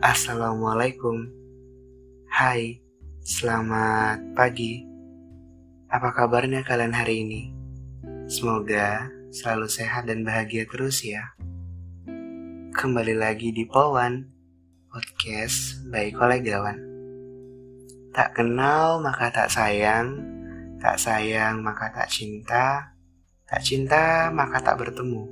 Assalamualaikum. 0.00 1.28
Hai, 2.32 2.80
selamat 3.20 4.32
pagi. 4.32 4.80
Apa 5.92 6.16
kabarnya 6.16 6.64
kalian 6.64 6.96
hari 6.96 7.20
ini? 7.20 7.52
Semoga 8.24 9.12
selalu 9.28 9.68
sehat 9.68 10.08
dan 10.08 10.24
bahagia 10.24 10.64
terus 10.64 11.04
ya. 11.04 11.36
Kembali 12.72 13.12
lagi 13.12 13.52
di 13.52 13.68
Polwan, 13.68 14.24
podcast 14.88 15.84
by 15.92 16.08
kolegawan. 16.16 16.80
Tak 18.16 18.40
kenal 18.40 19.04
maka 19.04 19.28
tak 19.28 19.52
sayang, 19.52 20.16
tak 20.80 20.96
sayang 20.96 21.60
maka 21.60 21.92
tak 21.92 22.08
cinta, 22.08 22.96
tak 23.44 23.60
cinta 23.60 24.32
maka 24.32 24.64
tak 24.64 24.80
bertemu, 24.80 25.28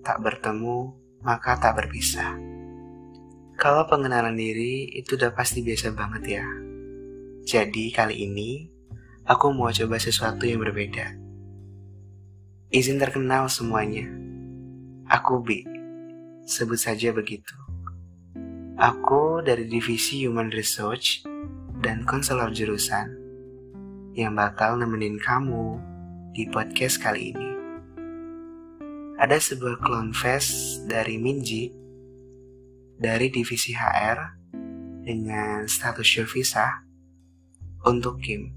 tak 0.00 0.16
bertemu 0.24 0.96
maka 1.20 1.60
tak 1.60 1.76
berpisah. 1.76 2.51
Kalau 3.62 3.86
pengenalan 3.86 4.34
diri 4.34 4.90
itu 4.90 5.14
udah 5.14 5.30
pasti 5.38 5.62
biasa 5.62 5.94
banget 5.94 6.42
ya. 6.42 6.46
Jadi 7.46 7.94
kali 7.94 8.26
ini 8.26 8.66
aku 9.22 9.54
mau 9.54 9.70
coba 9.70 10.02
sesuatu 10.02 10.42
yang 10.50 10.66
berbeda. 10.66 11.14
Izin 12.74 12.98
terkenal 12.98 13.46
semuanya. 13.46 14.10
Aku 15.06 15.46
B. 15.46 15.62
Sebut 16.42 16.74
saja 16.74 17.14
begitu. 17.14 17.54
Aku 18.82 19.46
dari 19.46 19.70
divisi 19.70 20.26
Human 20.26 20.50
Research 20.50 21.22
dan 21.86 22.02
konselor 22.02 22.50
jurusan 22.50 23.14
yang 24.18 24.34
bakal 24.34 24.74
nemenin 24.74 25.22
kamu 25.22 25.78
di 26.34 26.50
podcast 26.50 26.98
kali 26.98 27.30
ini. 27.30 27.50
Ada 29.22 29.38
sebuah 29.38 29.78
clone 29.86 30.10
fest 30.10 30.82
dari 30.90 31.14
Minji 31.14 31.70
dari 33.02 33.34
divisi 33.34 33.74
HR 33.74 34.38
dengan 35.02 35.66
status 35.66 36.22
visa 36.30 36.86
untuk 37.82 38.22
Kim. 38.22 38.54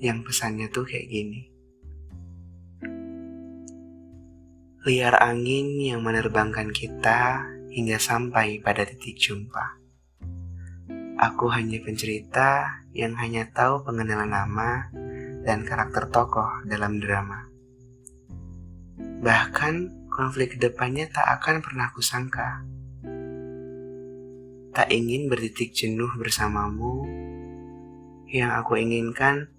Yang 0.00 0.32
pesannya 0.32 0.72
tuh 0.72 0.88
kayak 0.88 1.12
gini. 1.12 1.52
Liar 4.88 5.20
angin 5.20 5.76
yang 5.76 6.00
menerbangkan 6.00 6.72
kita 6.72 7.44
hingga 7.68 8.00
sampai 8.00 8.64
pada 8.64 8.88
titik 8.88 9.20
jumpa. 9.20 9.76
Aku 11.20 11.52
hanya 11.52 11.76
pencerita 11.84 12.80
yang 12.96 13.12
hanya 13.20 13.44
tahu 13.52 13.84
pengenalan 13.84 14.32
nama 14.32 14.88
dan 15.44 15.68
karakter 15.68 16.08
tokoh 16.08 16.48
dalam 16.64 16.96
drama. 16.96 17.44
Bahkan 19.20 20.08
konflik 20.08 20.56
ke 20.56 20.58
depannya 20.64 21.12
tak 21.12 21.28
akan 21.28 21.60
pernah 21.60 21.92
kusangka 21.92 22.64
tak 24.80 24.96
ingin 24.96 25.28
bertitik 25.28 25.76
jenuh 25.76 26.08
bersamamu. 26.16 27.04
Yang 28.32 28.64
aku 28.64 28.80
inginkan 28.80 29.52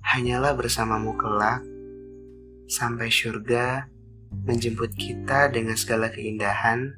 hanyalah 0.00 0.56
bersamamu 0.56 1.20
kelak 1.20 1.60
sampai 2.64 3.12
surga 3.12 3.92
menjemput 4.32 4.96
kita 4.96 5.52
dengan 5.52 5.76
segala 5.76 6.08
keindahan 6.08 6.96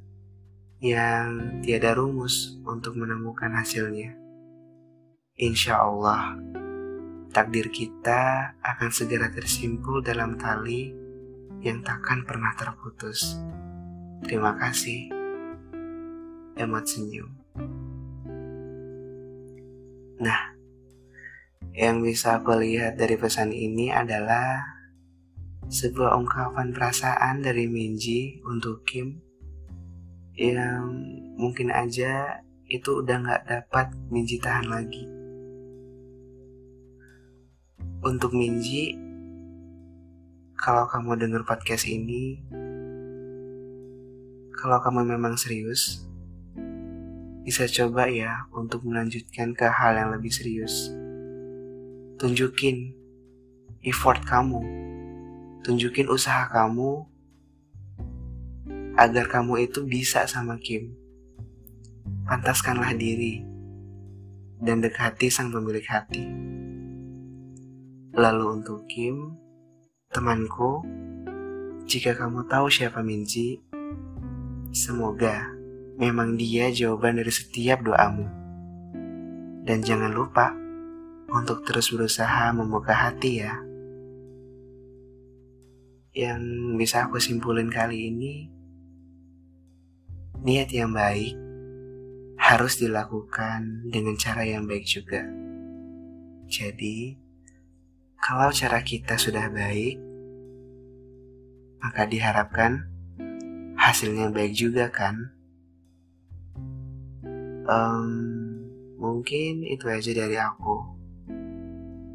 yang 0.78 1.59
tiada 1.67 1.98
rumus 1.98 2.55
untuk 2.62 2.94
menemukan 2.94 3.50
hasilnya. 3.50 4.14
Insya 5.34 5.83
Allah, 5.83 6.39
takdir 7.34 7.67
kita 7.75 8.55
akan 8.62 8.94
segera 8.94 9.27
tersimpul 9.34 10.06
dalam 10.06 10.39
tali 10.39 10.94
yang 11.67 11.83
takkan 11.83 12.22
pernah 12.22 12.55
terputus. 12.55 13.34
Terima 14.22 14.55
kasih. 14.55 15.11
Emot 16.55 16.87
senyum. 16.87 17.36
Nah, 20.16 20.56
yang 21.77 22.00
bisa 22.00 22.41
aku 22.41 22.56
lihat 22.56 22.97
dari 22.97 23.21
pesan 23.21 23.53
ini 23.53 23.93
adalah 23.93 24.65
sebuah 25.66 26.16
ungkapan 26.16 26.72
perasaan 26.72 27.43
dari 27.43 27.66
Minji 27.66 28.41
untuk 28.47 28.87
Kim 28.87 29.21
yang 30.38 30.88
mungkin 31.37 31.69
aja 31.75 32.41
itu 32.71 33.03
udah 33.03 33.16
gak 33.25 33.43
dapat 33.50 33.87
Minji 34.09 34.41
tahan 34.41 34.72
lagi. 34.72 35.04
Untuk 38.00 38.33
Minji, 38.33 38.94
kalau 40.56 40.87
kamu 40.87 41.19
dengar 41.19 41.43
podcast 41.43 41.84
ini, 41.84 42.41
kalau 44.54 44.78
kamu 44.81 45.19
memang 45.19 45.34
serius, 45.34 46.06
bisa 47.47 47.71
coba 47.71 48.11
ya 48.11 48.51
untuk 48.51 48.83
melanjutkan 48.83 49.55
ke 49.55 49.71
hal 49.71 49.95
yang 49.95 50.11
lebih 50.11 50.34
serius. 50.34 50.91
Tunjukin 52.19 52.91
effort 53.87 54.19
kamu, 54.27 54.59
tunjukin 55.62 56.11
usaha 56.11 56.51
kamu 56.51 57.07
agar 58.99 59.31
kamu 59.31 59.62
itu 59.62 59.87
bisa 59.87 60.27
sama 60.27 60.59
Kim. 60.59 60.91
Pantaskanlah 62.27 62.99
diri 62.99 63.47
dan 64.59 64.83
dekati 64.83 65.31
sang 65.31 65.55
pemilik 65.55 65.87
hati. 65.87 66.27
Lalu 68.11 68.59
untuk 68.59 68.91
Kim, 68.91 69.39
temanku, 70.11 70.83
jika 71.87 72.19
kamu 72.19 72.43
tahu 72.51 72.67
siapa 72.67 73.07
Minji, 73.07 73.63
semoga 74.75 75.56
memang 75.97 76.37
dia 76.37 76.69
jawaban 76.69 77.17
dari 77.17 77.33
setiap 77.33 77.81
doamu. 77.84 78.29
Dan 79.67 79.83
jangan 79.83 80.12
lupa 80.15 80.55
untuk 81.33 81.67
terus 81.67 81.91
berusaha 81.91 82.53
membuka 82.55 82.95
hati 82.95 83.43
ya. 83.43 83.59
Yang 86.17 86.43
bisa 86.81 87.09
aku 87.09 87.21
simpulin 87.21 87.69
kali 87.69 88.09
ini, 88.09 88.49
niat 90.41 90.71
yang 90.73 90.95
baik 90.95 91.34
harus 92.37 92.78
dilakukan 92.78 93.91
dengan 93.91 94.15
cara 94.17 94.47
yang 94.47 94.65
baik 94.65 94.87
juga. 94.87 95.27
Jadi, 96.47 97.19
kalau 98.23 98.55
cara 98.55 98.81
kita 98.87 99.19
sudah 99.19 99.51
baik, 99.51 99.99
maka 101.83 102.07
diharapkan 102.07 102.87
hasilnya 103.77 104.31
baik 104.31 104.55
juga 104.55 104.89
kan? 104.89 105.35
Um, 107.66 108.09
mungkin 108.97 109.66
itu 109.66 109.87
aja 109.91 110.10
dari 110.15 110.38
aku. 110.38 110.97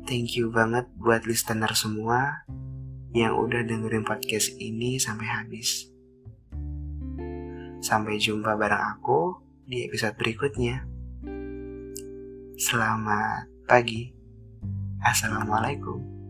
Thank 0.07 0.35
you 0.35 0.51
banget 0.51 0.89
buat 0.97 1.23
listener 1.29 1.71
semua 1.77 2.43
yang 3.11 3.37
udah 3.37 3.63
dengerin 3.63 4.03
podcast 4.07 4.51
ini 4.57 4.97
sampai 4.97 5.27
habis. 5.27 5.87
Sampai 7.83 8.17
jumpa 8.19 8.55
bareng 8.55 8.83
aku 8.97 9.39
di 9.67 9.87
episode 9.87 10.15
berikutnya. 10.17 10.83
Selamat 12.59 13.47
pagi. 13.65 14.13
Assalamualaikum 15.01 16.20